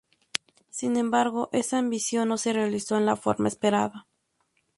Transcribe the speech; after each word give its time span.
Sin 0.71 0.97
embargo 0.97 1.49
esa 1.51 1.77
ambición 1.77 2.29
no 2.29 2.39
se 2.39 2.53
realizó 2.53 2.97
en 2.97 3.05
la 3.05 3.15
forma 3.15 3.47
esperada. 3.49 4.07